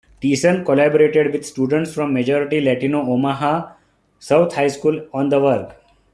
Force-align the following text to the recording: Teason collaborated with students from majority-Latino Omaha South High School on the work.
Teason 0.19 0.63
collaborated 0.65 1.31
with 1.31 1.45
students 1.45 1.93
from 1.93 2.11
majority-Latino 2.11 3.05
Omaha 3.07 3.73
South 4.17 4.55
High 4.55 4.69
School 4.69 5.07
on 5.13 5.29
the 5.29 5.39
work. 5.39 5.75